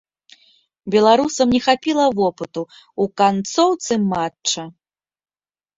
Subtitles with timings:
[0.95, 2.61] Беларусам не хапіла вопыту
[3.01, 4.63] ў канцоўцы матча.